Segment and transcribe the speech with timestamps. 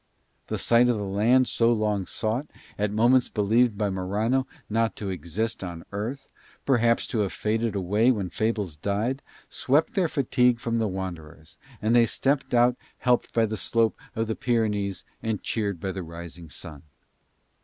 [0.47, 5.09] The sight of the land so long sought, at moments believed by Morano not to
[5.09, 6.27] exist on earth,
[6.65, 11.95] perhaps to have faded away when fables died, swept their fatigue from the wanderers, and
[11.95, 16.49] they stepped out helped by the slope of the Pyrenees and cheered by the rising
[16.49, 16.81] sun.